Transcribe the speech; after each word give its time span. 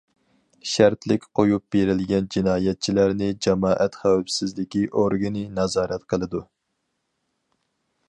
شەرتلىك 0.75 1.27
قويۇپ 1.39 1.63
بېرىلگەن 1.75 2.31
جىنايەتچىلەرنى 2.37 3.29
جامائەت 3.47 4.01
خەۋپسىزلىكى 4.07 4.85
ئورگىنى 5.03 5.47
نازارەت 5.61 6.13
قىلىدۇ. 6.15 6.47